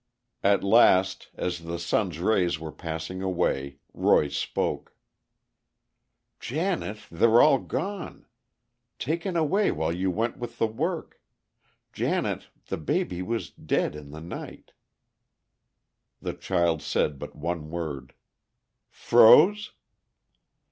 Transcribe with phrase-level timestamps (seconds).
[0.43, 4.95] At last, as the sun's rays were passing away, Roy spoke:
[6.39, 8.25] "Janet, they're all gone!
[8.97, 11.21] Taken away while you went with the work.
[11.93, 14.71] Janet, the baby was dead in the night."
[16.19, 18.15] The child said but one word,
[18.89, 19.73] "Froze?"